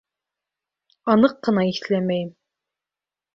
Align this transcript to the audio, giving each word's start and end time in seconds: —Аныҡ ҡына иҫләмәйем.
—Аныҡ 1.15 1.35
ҡына 1.49 1.67
иҫләмәйем. 1.73 2.33